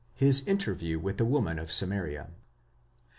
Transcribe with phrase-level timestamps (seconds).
[0.15, 2.31] HIS INTERVIEW WITH THE WOMAN OF SAMARIA.